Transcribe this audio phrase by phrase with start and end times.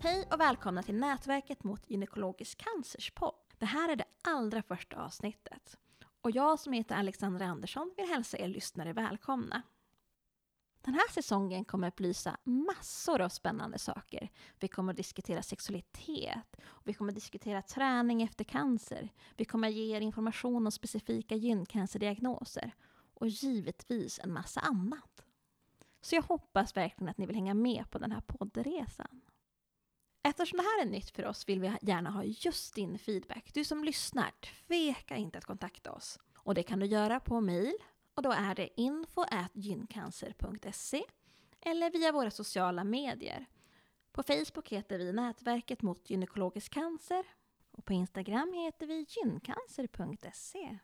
[0.00, 3.34] Hej och välkomna till Nätverket mot gynekologisk cancers podd.
[3.58, 5.78] Det här är det allra första avsnittet.
[6.20, 9.62] Och jag som heter Alexandra Andersson vill hälsa er lyssnare välkomna.
[10.80, 14.30] Den här säsongen kommer att belysa massor av spännande saker.
[14.60, 19.68] Vi kommer att diskutera sexualitet, och vi kommer att diskutera träning efter cancer, vi kommer
[19.68, 22.74] att ge er information om specifika gyncancerdiagnoser
[23.14, 25.24] och givetvis en massa annat.
[26.00, 29.20] Så jag hoppas verkligen att ni vill hänga med på den här poddresan.
[30.28, 33.50] Eftersom det här är nytt för oss vill vi gärna ha just din feedback.
[33.54, 34.30] Du som lyssnar,
[34.66, 36.18] tveka inte att kontakta oss.
[36.36, 37.74] Och det kan du göra på mail
[38.14, 41.04] och då är det info.gyncancer.se
[41.60, 43.46] eller via våra sociala medier.
[44.12, 47.24] På Facebook heter vi Nätverket mot gynekologisk cancer
[47.70, 50.78] och på Instagram heter vi gyncancer.se.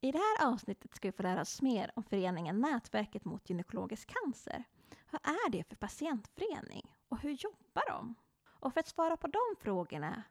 [0.00, 4.12] I det här avsnittet ska vi få lära oss mer om föreningen Nätverket mot gynekologisk
[4.22, 4.64] cancer.
[5.10, 8.14] Vad är det för patientförening och hur jobbar de?
[8.60, 10.22] Och för att svara på de frågorna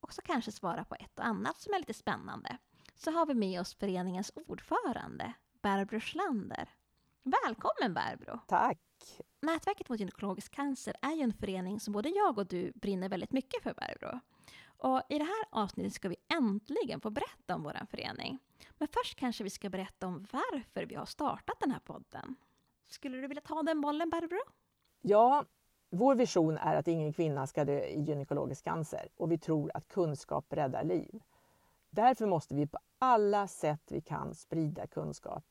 [0.00, 2.58] och så kanske svara på ett och annat som är lite spännande
[2.94, 6.68] så har vi med oss föreningens ordförande Barbro Schlander.
[7.22, 8.40] Välkommen Barbro!
[8.46, 8.78] Tack!
[9.40, 13.32] Nätverket mot gynekologisk cancer är ju en förening som både jag och du brinner väldigt
[13.32, 14.20] mycket för Barbro.
[14.66, 18.38] Och i det här avsnittet ska vi äntligen få berätta om vår förening.
[18.78, 22.36] Men först kanske vi ska berätta om varför vi har startat den här podden.
[22.88, 24.40] Skulle du vilja ta den bollen Barbro?
[25.00, 25.44] Ja,
[25.90, 29.88] vår vision är att ingen kvinna ska dö i gynekologisk cancer och vi tror att
[29.88, 31.22] kunskap räddar liv.
[31.90, 35.44] Därför måste vi på alla sätt vi kan sprida kunskap.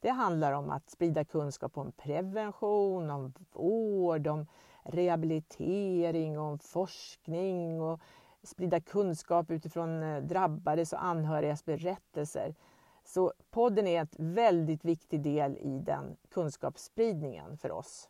[0.00, 4.46] Det handlar om att sprida kunskap om prevention, om vård, om
[4.82, 8.00] rehabilitering, om forskning och
[8.42, 12.54] sprida kunskap utifrån eh, drabbades och anhörigas berättelser.
[13.04, 18.08] Så podden är en väldigt viktig del i den kunskapsspridningen för oss.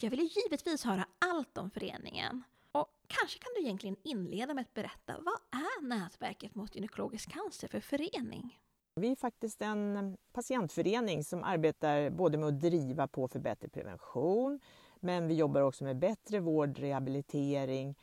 [0.00, 2.42] Jag vill givetvis höra allt om föreningen.
[2.72, 7.68] Och kanske kan du egentligen inleda med att berätta, vad är Nätverket mot gynekologisk cancer
[7.68, 8.58] för förening?
[8.94, 14.60] Vi är faktiskt en patientförening som arbetar både med att driva på för bättre prevention,
[15.00, 17.94] men vi jobbar också med bättre vård, rehabilitering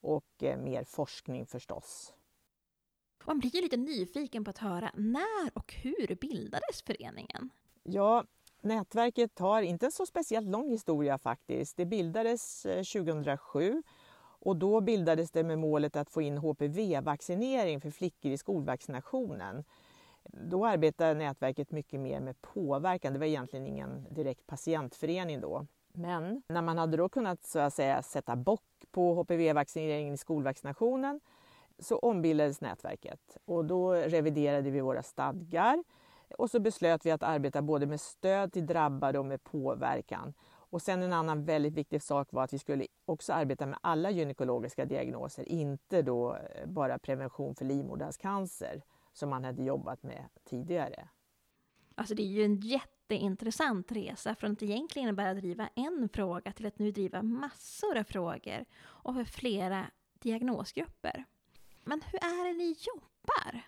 [0.00, 2.14] och eh, mer forskning förstås.
[3.24, 7.50] Man blir ju lite nyfiken på att höra när och hur bildades föreningen?
[7.82, 8.24] Ja,
[8.62, 11.76] nätverket har inte en så speciellt lång historia faktiskt.
[11.76, 13.82] Det bildades eh, 2007
[14.44, 19.64] och då bildades det med målet att få in HPV-vaccinering för flickor i skolvaccinationen.
[20.24, 23.12] Då arbetade nätverket mycket mer med påverkan.
[23.12, 25.66] Det var egentligen ingen direkt patientförening då.
[25.92, 31.20] Men när man hade då kunnat så att säga, sätta bock på HPV-vaccineringen i skolvaccinationen
[31.78, 35.84] så ombildades nätverket och då reviderade vi våra stadgar
[36.38, 40.34] och så beslöt vi att arbeta både med stöd till drabbade och med påverkan.
[40.72, 44.10] Och sen en annan väldigt viktig sak var att vi skulle också arbeta med alla
[44.10, 48.82] gynekologiska diagnoser, inte då eh, bara prevention för livmoderhalscancer
[49.12, 51.08] som man hade jobbat med tidigare.
[51.94, 56.66] Alltså det är ju en jätteintressant resa från att egentligen bara driva en fråga till
[56.66, 59.86] att nu driva massor av frågor och för flera
[60.18, 61.24] diagnosgrupper.
[61.84, 63.62] Men hur är det ni jobbar?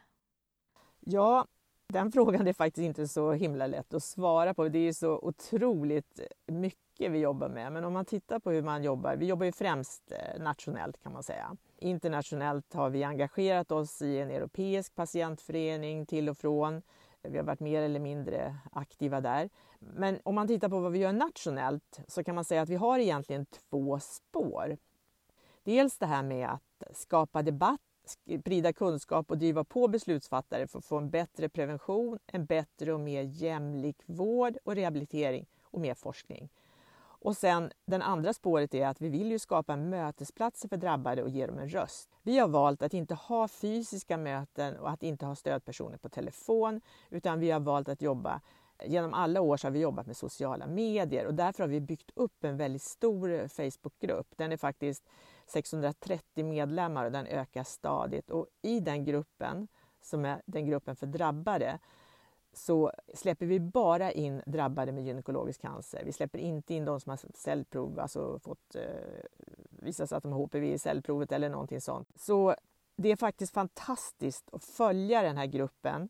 [1.01, 1.47] Ja,
[1.87, 4.69] den frågan är faktiskt inte så himla lätt att svara på.
[4.69, 7.73] Det är så otroligt mycket vi jobbar med.
[7.73, 11.13] Men om man tittar på hur man jobbar, vi jobbar ju främst eh, nationellt kan
[11.13, 11.57] man säga.
[11.79, 16.83] Internationellt har vi engagerat oss i en europeisk patientförening till och från.
[17.23, 19.51] Vi har varit mer eller mindre aktiva där.
[19.79, 22.77] Men om man tittar på vad vi gör nationellt så kan man säga att vi
[22.77, 24.77] har egentligen två spår.
[25.63, 30.85] Dels det här med att skapa debatt sprida kunskap och driva på beslutsfattare för att
[30.85, 36.49] få en bättre prevention, en bättre och mer jämlik vård och rehabilitering och mer forskning.
[37.25, 41.29] Och sen den andra spåret är att vi vill ju skapa mötesplatser för drabbade och
[41.29, 42.09] ge dem en röst.
[42.23, 46.81] Vi har valt att inte ha fysiska möten och att inte ha stödpersoner på telefon,
[47.11, 48.41] utan vi har valt att jobba
[48.83, 52.45] Genom alla år har vi jobbat med sociala medier och därför har vi byggt upp
[52.45, 54.27] en väldigt stor eh, Facebookgrupp.
[54.37, 55.05] Den är faktiskt
[55.47, 58.31] 630 medlemmar och den ökar stadigt.
[58.31, 59.69] Och i den gruppen,
[60.03, 61.79] som är den gruppen för drabbade,
[62.53, 66.03] så släpper vi bara in drabbade med gynekologisk cancer.
[66.05, 68.83] Vi släpper inte in de som har cellprov, alltså fått eh,
[69.71, 72.09] visat att de har HPV i cellprovet eller någonting sånt.
[72.17, 72.55] Så
[72.97, 76.09] det är faktiskt fantastiskt att följa den här gruppen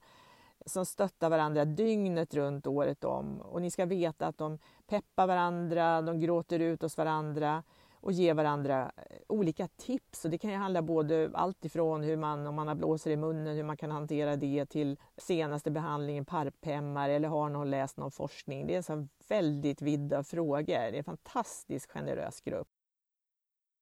[0.67, 3.41] som stöttar varandra dygnet runt året om.
[3.41, 7.63] Och ni ska veta att de peppar varandra, de gråter ut hos varandra
[8.05, 10.25] och ger varandra eh, olika tips.
[10.25, 13.17] Och det kan ju handla både allt ifrån hur man, om man har blåsor i
[13.17, 18.11] munnen, hur man kan hantera det till senaste behandlingen, parphämmar eller har någon läst någon
[18.11, 18.67] forskning.
[18.67, 20.65] Det är en så väldigt vidda frågor.
[20.65, 22.69] Det är en fantastiskt generös grupp.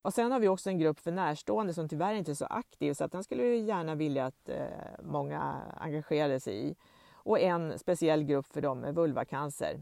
[0.02, 2.94] Och sen har vi också en grupp för närstående som tyvärr inte är så aktiv
[2.94, 4.66] så att den skulle vi gärna vilja att eh,
[5.02, 6.76] många engagerade sig i.
[7.14, 9.80] Och en speciell grupp för dem med vulvacancer.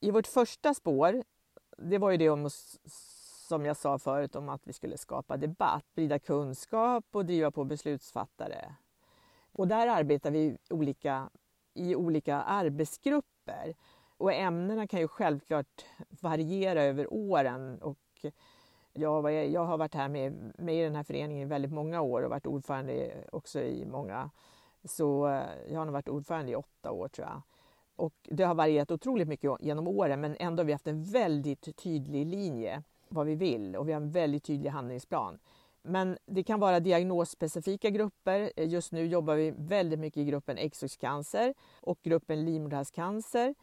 [0.00, 1.22] I vårt första spår,
[1.78, 2.52] det var ju det om, att
[3.54, 7.64] som jag sa förut om att vi skulle skapa debatt, sprida kunskap och driva på
[7.64, 8.74] beslutsfattare.
[9.52, 11.30] Och där arbetar vi olika,
[11.74, 13.74] i olika arbetsgrupper.
[14.16, 15.84] Och ämnena kan ju självklart
[16.20, 18.26] variera över åren och
[18.92, 22.22] jag, jag har varit här med, med i den här föreningen i väldigt många år
[22.22, 24.30] och varit ordförande också i många.
[24.84, 27.42] Så eh, jag har nog varit ordförande i åtta år tror jag.
[27.96, 31.76] Och det har varierat otroligt mycket genom åren men ändå har vi haft en väldigt
[31.76, 32.82] tydlig linje
[33.14, 35.38] vad vi vill och vi har en väldigt tydlig handlingsplan.
[35.82, 38.52] Men det kan vara diagnosspecifika grupper.
[38.56, 43.54] Eh, just nu jobbar vi väldigt mycket i gruppen äggstockscancer och gruppen livmoderhalscancer.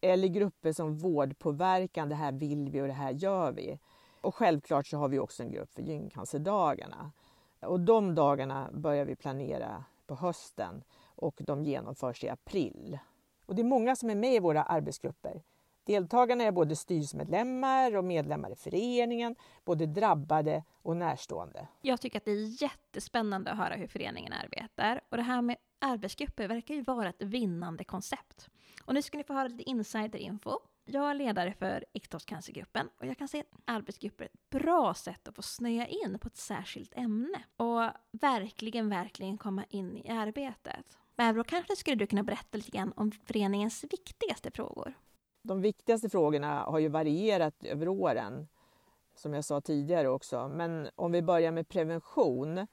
[0.00, 3.78] Eller grupper som vårdpåverkan, det här vill vi och det här gör vi.
[4.20, 7.12] Och självklart så har vi också en grupp för gyncancerdagarna.
[7.60, 12.98] Och de dagarna börjar vi planera på hösten och de genomförs i april.
[13.46, 15.42] Och det är många som är med i våra arbetsgrupper.
[15.84, 21.68] Deltagarna är både styrelsemedlemmar och medlemmar i föreningen, både drabbade och närstående.
[21.82, 25.00] Jag tycker att det är jättespännande att höra hur föreningen arbetar.
[25.08, 28.48] Och det här med arbetsgrupper verkar ju vara ett vinnande koncept.
[28.84, 30.58] Och nu ska ni få höra lite insiderinfo
[30.92, 35.28] jag är ledare för äktenskapscancergruppen och jag kan se att arbetsgrupper är ett bra sätt
[35.28, 40.98] att få snöa in på ett särskilt ämne och verkligen, verkligen komma in i arbetet.
[41.16, 44.94] Barbro, kanske skulle du kunna berätta lite grann om föreningens viktigaste frågor?
[45.42, 48.48] De viktigaste frågorna har ju varierat över åren,
[49.14, 50.48] som jag sa tidigare också.
[50.48, 52.66] Men om vi börjar med prevention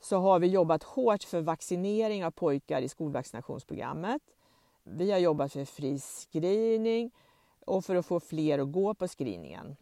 [0.00, 4.22] så har vi jobbat hårt för vaccinering av pojkar i skolvaccinationsprogrammet.
[4.82, 7.10] Vi har jobbat för fri screening
[7.66, 9.76] och för att få fler att gå på screeningen.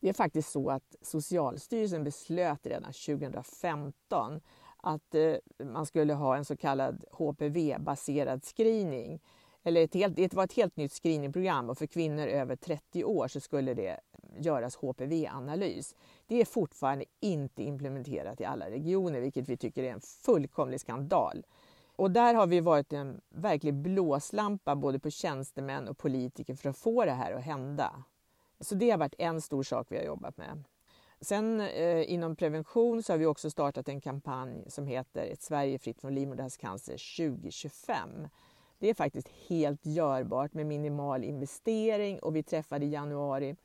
[0.00, 4.40] Det är faktiskt så att Socialstyrelsen beslöt redan 2015
[4.76, 5.34] att eh,
[5.64, 9.20] man skulle ha en så kallad HPV-baserad screening.
[9.62, 13.28] Eller ett helt, det var ett helt nytt screeningprogram och för kvinnor över 30 år
[13.28, 14.00] så skulle det
[14.38, 15.94] göras HPV-analys.
[16.26, 21.46] Det är fortfarande inte implementerat i alla regioner vilket vi tycker är en fullkomlig skandal.
[21.96, 26.78] Och där har vi varit en verklig blåslampa både på tjänstemän och politiker för att
[26.78, 28.04] få det här att hända.
[28.60, 30.64] Så det har varit en stor sak vi har jobbat med.
[31.20, 35.78] Sen eh, inom prevention så har vi också startat en kampanj som heter Ett Sverige
[35.78, 38.28] fritt från livmoderhalscancer 2025.
[38.82, 43.56] Det är faktiskt helt görbart med minimal investering och vi träffade i januari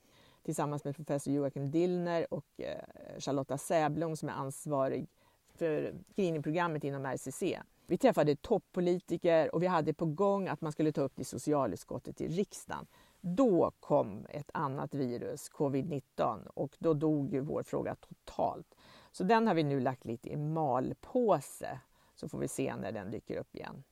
[0.44, 5.08] tillsammans med professor Joakim Dillner och eh, Charlotta Säblom som är ansvarig
[5.56, 7.60] för screeningprogrammet inom RCC.
[7.88, 11.26] Vi träffade toppolitiker och vi hade på gång att man skulle ta upp det i
[11.26, 12.88] socialutskottet i riksdagen.
[13.22, 18.76] Då kom ett annat virus, covid-19, och då dog ju vår fråga totalt.
[19.12, 21.80] Så den har vi nu lagt lite i malpåse,
[22.16, 23.84] så får vi se när den dyker upp igen.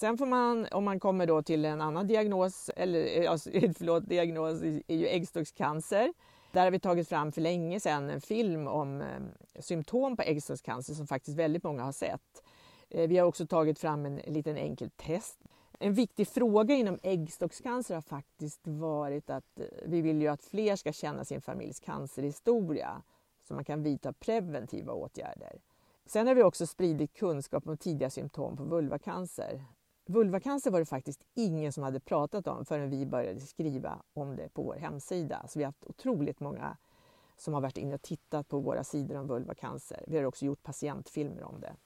[0.00, 4.08] Sen får man, om man kommer då till en annan diagnos, eller eh, alltså, förlåt,
[4.08, 6.12] diagnos är ju äggstockscancer.
[6.52, 10.94] Där har vi tagit fram för länge sedan en film om eh, symptom på äggstockscancer
[10.94, 12.42] som faktiskt väldigt många har sett.
[12.90, 15.38] Eh, vi har också tagit fram en liten enkel test.
[15.78, 20.76] En viktig fråga inom äggstockscancer har faktiskt varit att eh, vi vill ju att fler
[20.76, 23.02] ska känna sin familjs cancerhistoria
[23.48, 25.60] så man kan vidta preventiva åtgärder.
[26.06, 29.64] Sen har vi också spridit kunskap om tidiga symptom på vulvacancer.
[30.10, 34.48] Vulvacancer var det faktiskt ingen som hade pratat om förrän vi började skriva om det
[34.48, 35.44] på vår hemsida.
[35.48, 36.76] Så vi har haft otroligt många
[37.36, 40.04] som har varit inne och tittat på våra sidor om vulvacancer.
[40.06, 41.76] Vi har också gjort patientfilmer om det.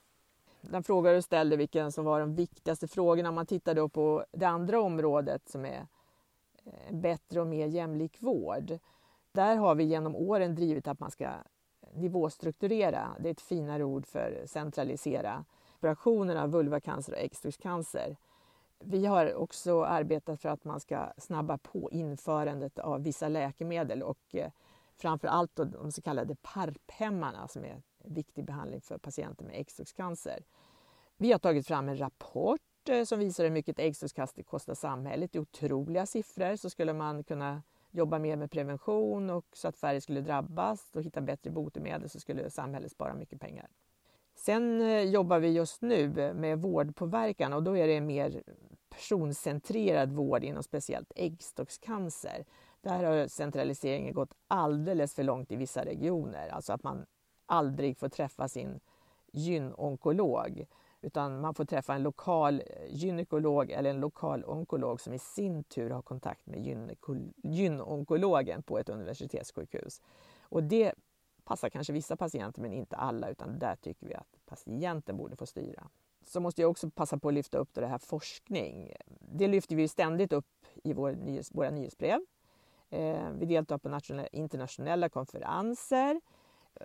[0.61, 3.28] Den fråga du ställde vilken som var de viktigaste frågorna.
[3.28, 5.87] Om man tittar då på det andra området som är
[6.64, 8.78] eh, bättre och mer jämlik vård.
[9.33, 11.28] Där har vi genom åren drivit att man ska
[11.93, 15.45] nivåstrukturera, det är ett finare ord för centralisera,
[15.78, 18.16] operationerna av vulvacancer och äggstockscancer.
[18.78, 24.35] Vi har också arbetat för att man ska snabba på införandet av vissa läkemedel och
[24.35, 24.50] eh,
[24.97, 30.45] framför allt de så kallade PARP-hämmarna som är viktig behandling för patienter med äggstockscancer.
[31.16, 35.33] Vi har tagit fram en rapport eh, som visar hur mycket äggstockscancer kostar samhället.
[35.33, 36.57] Det är otroliga siffror.
[36.57, 41.02] Så skulle man kunna jobba mer med prevention och så att färre skulle drabbas och
[41.02, 43.69] hitta bättre botemedel så skulle samhället spara mycket pengar.
[44.45, 48.43] Sen eh, jobbar vi just nu med vårdpåverkan och då är det mer
[48.89, 52.45] personcentrerad vård inom speciellt äggstockscancer.
[52.81, 56.49] Där har centraliseringen gått alldeles för långt i vissa regioner.
[56.49, 57.07] Alltså att man
[57.47, 58.81] aldrig får träffa sin
[59.33, 60.67] gynonkolog
[61.01, 65.65] utan man får träffa en lokal eh, gynekolog eller en lokal onkolog som i sin
[65.65, 66.87] tur har kontakt med
[67.43, 70.03] gynonkologen på ett universitetssjukhus.
[70.43, 70.95] Och det
[71.45, 75.47] passar kanske vissa patienter men inte alla utan där tycker vi att patienten borde få
[75.47, 75.89] styra.
[76.27, 78.93] Så måste jag också passa på att lyfta upp det här forskning.
[79.21, 82.21] Det lyfter vi ständigt upp i vår nyhets, våra nyhetsbrev.
[82.91, 84.01] Eh, vi deltar på
[84.33, 86.21] internationella konferenser.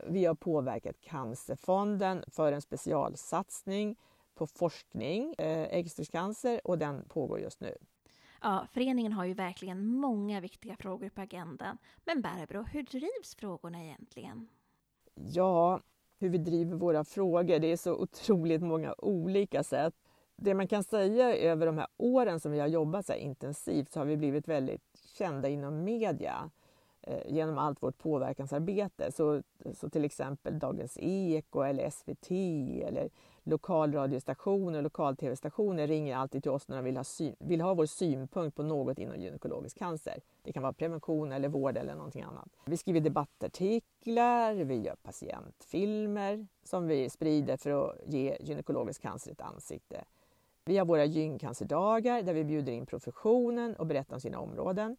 [0.08, 3.96] Vi har påverkat Cancerfonden för en specialsatsning
[4.36, 7.78] på forskning, eh, äggstockscancer, och den pågår just nu.
[8.41, 11.77] Ja, föreningen har ju verkligen många viktiga frågor på agendan.
[12.05, 14.48] Men Barbro, hur drivs frågorna egentligen?
[15.15, 15.81] Ja,
[16.19, 19.93] hur vi driver våra frågor, det är så otroligt många olika sätt.
[20.36, 24.00] Det man kan säga över de här åren som vi har jobbat så intensivt så
[24.00, 24.84] har vi blivit väldigt
[25.17, 26.50] kända inom media
[27.01, 29.12] eh, genom allt vårt påverkansarbete.
[29.12, 29.43] Så,
[29.74, 32.31] så till exempel Dagens Eko eller SVT
[32.88, 33.10] eller
[33.50, 37.86] lokalradiostationer och lokal-tv-stationer ringer alltid till oss när de vill ha, syn, vill ha vår
[37.86, 40.22] synpunkt på något inom gynekologisk cancer.
[40.44, 42.50] Det kan vara prevention eller vård eller någonting annat.
[42.65, 49.41] Vi skriver debattartiklar, vi gör patientfilmer som vi sprider för att ge gynekologisk cancer ett
[49.41, 50.03] ansikte.
[50.65, 54.98] Vi har våra gyncancerdagar där vi bjuder in professionen och berättar om sina områden.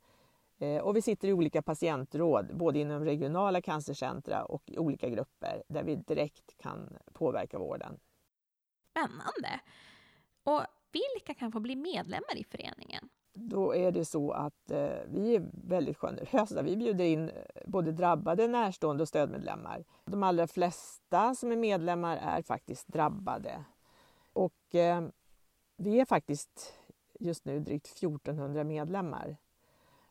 [0.59, 5.63] Eh, och vi sitter i olika patientråd, både inom regionala cancercentra och i olika grupper
[5.69, 7.99] där vi direkt kan påverka vården.
[9.01, 9.61] Spännande!
[10.45, 13.09] Och vilka kan få bli medlemmar i föreningen?
[13.33, 16.63] Då är det så att eh, vi är väldigt generösa.
[16.63, 17.35] Vi bjuder in eh,
[17.67, 19.85] både drabbade, närstående och stödmedlemmar.
[20.05, 23.65] De allra flesta som är medlemmar är faktiskt drabbade.
[24.33, 25.03] Och eh,
[25.77, 26.75] vi är faktiskt
[27.21, 29.37] just nu drygt 1400 medlemmar.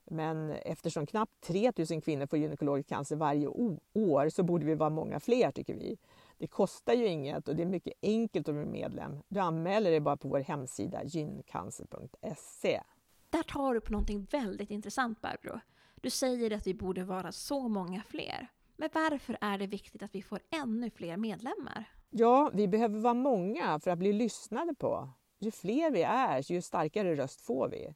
[0.06, 3.48] Men eftersom knappt 3000 kvinnor får gynekologisk cancer varje
[3.94, 5.98] år så borde vi vara många fler tycker vi.
[6.40, 9.20] Det kostar ju inget och det är mycket enkelt att bli medlem.
[9.28, 12.82] Du anmäler dig bara på vår hemsida gyncancer.se.
[13.30, 15.60] Där tar du på någonting väldigt intressant Barbro.
[15.96, 18.48] Du säger att vi borde vara så många fler.
[18.78, 21.86] Men varför är det viktigt att vi får ännu fler medlemmar?
[22.10, 25.10] Ja, vi behöver vara många för att bli lyssnade på.
[25.40, 27.94] Ju fler vi är, ju starkare röst får vi.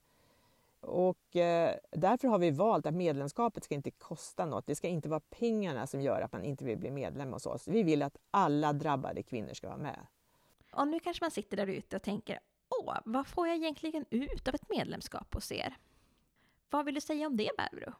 [0.83, 4.67] Och eh, därför har vi valt att medlemskapet ska inte kosta något.
[4.67, 7.67] Det ska inte vara pengarna som gör att man inte vill bli medlem hos oss.
[7.67, 9.99] Vi vill att alla drabbade kvinnor ska vara med.
[10.73, 14.47] Och nu kanske man sitter där ute och tänker, åh, vad får jag egentligen ut
[14.47, 15.77] av ett medlemskap hos er?
[16.69, 17.93] Vad vill du säga om det, Barbro?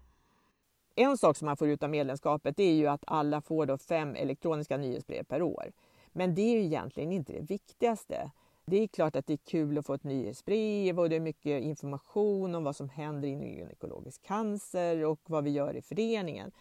[0.95, 4.15] En sak som man får ut av medlemskapet är ju att alla får då fem
[4.15, 5.71] elektroniska nyhetsbrev per år.
[6.11, 8.31] Men det är ju egentligen inte det viktigaste.
[8.65, 11.63] Det är klart att det är kul att få ett nyhetsbrev och det är mycket
[11.63, 16.51] information om vad som händer inom gynekologisk cancer och vad vi gör i föreningen.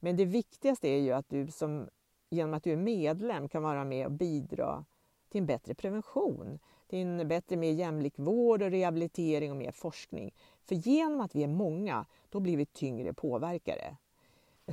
[0.00, 1.88] Men det viktigaste är ju att du som,
[2.30, 4.84] genom att du är medlem kan vara med och bidra
[5.28, 10.34] till en bättre prevention, till en bättre, mer jämlik vård och rehabilitering och mer forskning.
[10.64, 13.96] För genom att vi är många, då blir vi tyngre påverkare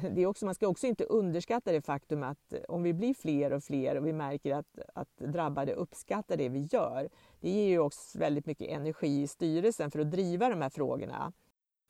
[0.02, 3.14] det är också, man ska också inte underskatta det faktum att eh, om vi blir
[3.14, 7.10] fler och fler och vi märker att, att drabbade uppskattar det vi gör,
[7.40, 11.34] det ger ju också väldigt mycket energi i styrelsen för att driva de här frågorna.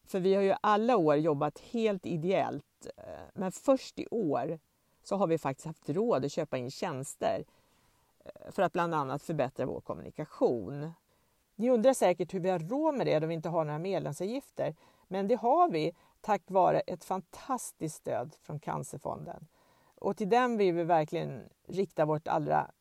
[0.08, 4.60] För vi har ju alla år jobbat helt ideellt, eh, men först i år
[5.04, 7.44] så har vi faktiskt haft råd att köpa in tjänster
[8.26, 10.92] eh, för att bland annat förbättra vår kommunikation.
[11.56, 14.76] Ni undrar säkert hur vi har råd med det då vi inte har några medlemsavgifter.
[15.08, 15.94] Men det har vi
[16.26, 19.48] tack vare ett fantastiskt stöd från Cancerfonden.
[19.96, 22.72] Och till den vill vi verkligen rikta vårt allra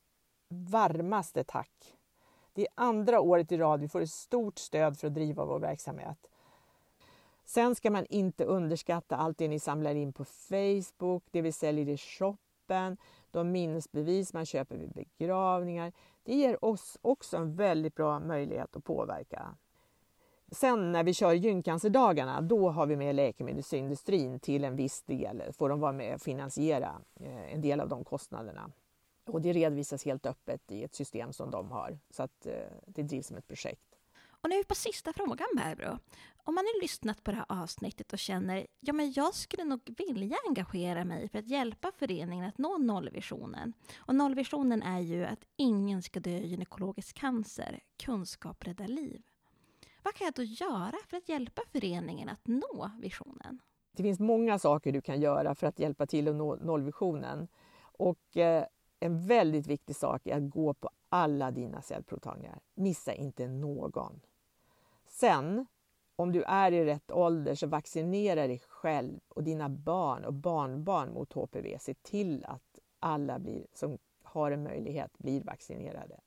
[0.49, 1.97] varmaste tack.
[2.53, 5.59] Det är andra året i rad vi får ett stort stöd för att driva vår
[5.59, 6.27] verksamhet.
[7.45, 11.89] Sen ska man inte underskatta allt det ni samlar in på Facebook, det vi säljer
[11.89, 12.97] i shoppen,
[13.31, 15.93] de minnesbevis man köper vid begravningar.
[16.23, 19.57] Det ger oss också en väldigt bra möjlighet att påverka
[20.55, 25.69] Sen när vi kör gyncancerdagarna, då har vi med läkemedelsindustrin till en viss del, får
[25.69, 28.71] de vara med och finansiera eh, en del av de kostnaderna.
[29.27, 32.53] Och det redovisas helt öppet i ett system som de har, så att eh,
[32.87, 33.95] det drivs som ett projekt.
[34.27, 35.99] Och nu är vi på sista frågan Barbro.
[36.37, 39.95] Om man har lyssnat på det här avsnittet och känner ja men jag skulle nog
[39.99, 43.73] vilja engagera mig för att hjälpa föreningen att nå nollvisionen.
[43.97, 47.81] Och nollvisionen är ju att ingen ska dö i gynekologisk cancer.
[47.97, 49.23] Kunskap räddar liv.
[50.05, 53.61] Vad kan jag då göra för att hjälpa föreningen att nå visionen?
[53.93, 57.49] Det finns många saker du kan göra för att hjälpa till att nå nollvisionen.
[57.81, 58.65] Och eh,
[59.01, 62.61] en väldigt viktig sak är att gå på alla dina cellprovtagningar.
[62.75, 64.21] Missa inte någon.
[65.07, 65.67] Sen,
[66.17, 71.13] om du är i rätt ålder, så vaccinera dig själv och dina barn och barnbarn
[71.13, 71.79] mot HPV.
[71.81, 76.21] Se till att alla blir, som har en möjlighet blir vaccinerade.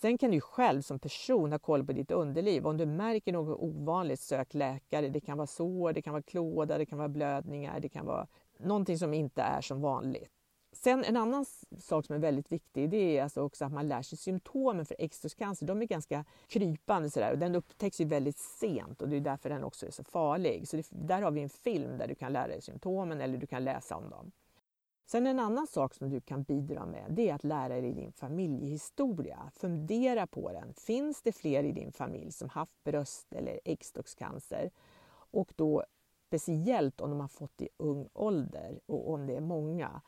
[0.00, 2.66] Sen kan du själv som person ha koll på ditt underliv.
[2.66, 5.08] Om du märker något ovanligt, sök läkare.
[5.08, 8.26] Det kan vara sår, det kan vara klåda, det kan vara blödningar, det kan vara
[8.58, 10.30] någonting som inte är som vanligt.
[10.72, 11.44] Sen en annan
[11.78, 14.96] sak som är väldigt viktig det är alltså också att man lär sig symptomen för
[14.98, 15.66] äggstockscancer.
[15.66, 19.48] De är ganska krypande sådär och den upptäcks ju väldigt sent och det är därför
[19.48, 20.68] den också är så farlig.
[20.68, 23.46] Så det, där har vi en film där du kan lära dig symptomen eller du
[23.46, 24.30] kan läsa om dem.
[25.10, 28.12] Sen en annan sak som du kan bidra med det är att lära dig din
[28.12, 29.50] familjehistoria.
[29.54, 30.74] Fundera på den.
[30.74, 34.70] Finns det fler i din familj som haft bröst eller äggstockscancer?
[35.30, 35.84] Och då
[36.26, 40.02] speciellt om de har fått i ung ålder och om det är många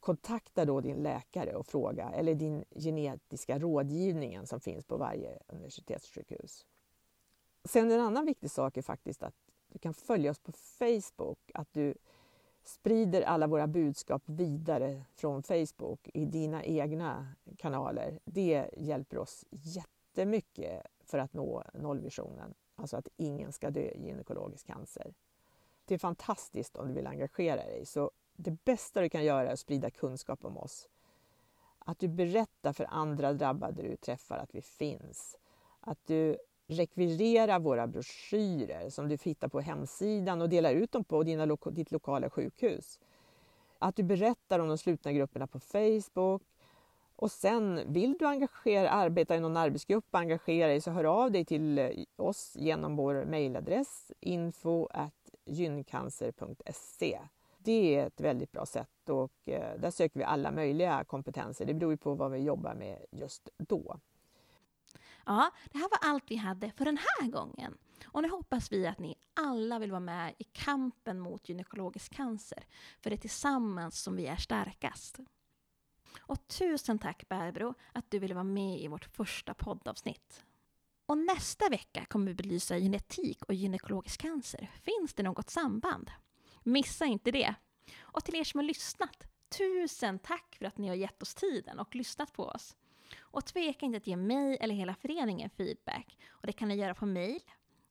[0.00, 6.66] kontakta då din läkare och fråga, eller din genetiska rådgivningen som finns på varje universitetssjukhus.
[7.64, 9.34] Sen en annan viktig sak är faktiskt att
[9.68, 11.94] du kan följa oss på Facebook, att du
[12.68, 18.18] sprider alla våra budskap vidare från Facebook i dina egna kanaler.
[18.24, 24.66] Det hjälper oss jättemycket för att nå nollvisionen, alltså att ingen ska dö i gynekologisk
[24.66, 25.14] cancer.
[25.84, 29.52] Det är fantastiskt om du vill engagera dig, så det bästa du kan göra är
[29.52, 30.88] att sprida kunskap om oss.
[31.78, 35.38] Att du berättar för andra drabbade du träffar att vi finns.
[35.80, 41.22] Att du rekvirera våra broschyrer som du hittar på hemsidan och delar ut dem på
[41.22, 42.98] dina, ditt lokala sjukhus.
[43.78, 46.42] Att du berättar om de slutna grupperna på Facebook.
[47.16, 51.30] Och sen, vill du engagera, arbeta i någon arbetsgrupp, och engagera dig, så hör av
[51.30, 54.88] dig till eh, oss genom vår mejladress info
[55.44, 57.18] gyncancer.se
[57.68, 61.64] det är ett väldigt bra sätt och eh, där söker vi alla möjliga kompetenser.
[61.64, 63.96] Det beror ju på vad vi jobbar med just då.
[65.28, 67.78] Ja, det här var allt vi hade för den här gången.
[68.06, 72.64] Och nu hoppas vi att ni alla vill vara med i kampen mot gynekologisk cancer.
[73.00, 75.18] För det är tillsammans som vi är starkast.
[76.20, 80.44] Och tusen tack Barbro att du ville vara med i vårt första poddavsnitt.
[81.06, 84.70] Och nästa vecka kommer vi belysa genetik och gynekologisk cancer.
[84.82, 86.10] Finns det något samband?
[86.62, 87.54] Missa inte det!
[87.98, 89.26] Och till er som har lyssnat,
[89.58, 92.76] tusen tack för att ni har gett oss tiden och lyssnat på oss.
[93.18, 96.18] Och tveka inte att ge mig eller hela föreningen feedback.
[96.28, 97.40] Och det kan ni göra på mail.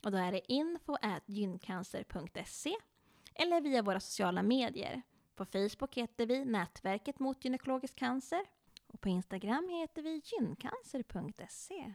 [0.03, 2.75] Och då är det info.gyncancer.se
[3.35, 5.01] eller via våra sociala medier.
[5.35, 8.45] På Facebook heter vi Nätverket mot gynekologisk cancer
[8.87, 11.93] och på Instagram heter vi gyncancer.se.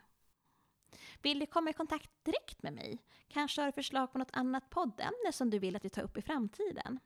[1.22, 2.98] Vill du komma i kontakt direkt med mig?
[3.28, 6.18] Kanske har du förslag på något annat poddämne som du vill att vi tar upp
[6.18, 6.98] i framtiden?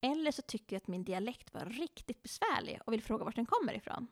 [0.00, 3.46] Eller så tycker du att min dialekt var riktigt besvärlig och vill fråga vart den
[3.46, 4.08] kommer ifrån?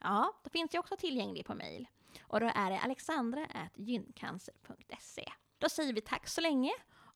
[0.00, 1.88] Ja, då finns jag också tillgänglig på mejl.
[2.22, 5.32] Och då är det alexandra.gyncancer.se.
[5.58, 6.72] Då säger vi tack så länge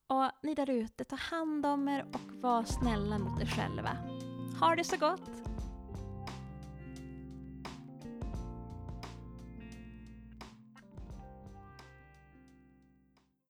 [0.07, 3.97] och ni där ute, ta hand om er och var snälla mot er själva.
[4.61, 5.54] Ha det så gott!